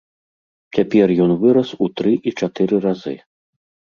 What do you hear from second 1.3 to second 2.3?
вырас у тры